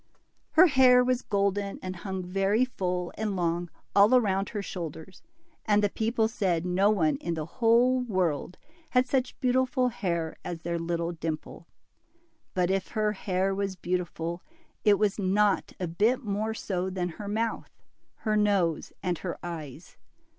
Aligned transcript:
Her 0.53 0.65
hair 0.65 1.03
was 1.03 1.21
golden, 1.21 1.77
and 1.83 1.97
hung 1.97 2.23
very 2.23 2.65
full 2.65 3.13
and 3.19 3.35
long 3.35 3.69
all 3.95 4.19
round 4.19 4.49
her 4.49 4.63
shoulders, 4.63 5.21
and 5.63 5.83
the 5.83 5.91
people 5.91 6.27
said 6.27 6.65
no 6.65 6.89
one 6.89 7.17
in 7.17 7.35
the 7.35 7.45
whole 7.45 8.01
world 8.01 8.57
had 8.89 9.07
such 9.07 9.39
beautiful 9.39 9.89
hair 9.89 10.37
as 10.43 10.61
their 10.61 10.79
little 10.79 11.11
Dimple. 11.11 11.67
But 12.55 12.71
if 12.71 12.87
her 12.97 13.11
hair 13.11 13.53
was 13.53 13.75
beautiful, 13.75 14.41
it 14.83 14.97
was 14.97 15.19
not 15.19 15.73
a 15.79 15.85
bit 15.87 16.23
more 16.23 16.55
so 16.55 16.89
than 16.89 17.09
her 17.09 17.27
mouth, 17.27 17.69
her 18.25 18.35
nose, 18.35 18.91
and 19.03 19.19
her 19.19 19.37
eyes. 19.43 19.97